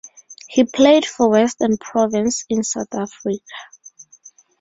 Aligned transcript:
He 0.49 0.63
played 0.63 1.05
for 1.05 1.29
Western 1.29 1.77
Province 1.77 2.43
in 2.49 2.63
South 2.63 2.91
Africa. 2.91 3.37